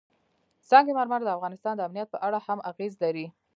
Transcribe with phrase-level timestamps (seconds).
[0.69, 3.25] سنگ مرمر د افغانستان د امنیت په اړه هم اغېز لري.